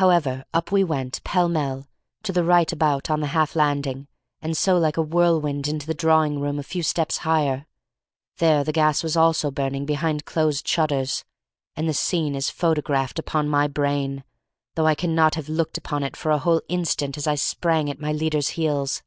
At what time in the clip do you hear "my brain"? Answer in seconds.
13.50-14.24